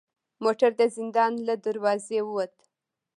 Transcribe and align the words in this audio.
موټر 0.43 0.71
د 0.79 0.81
زندان 0.95 1.31
له 1.47 1.55
دروازې 1.65 2.19
و 2.23 2.27
وت. 2.35 2.55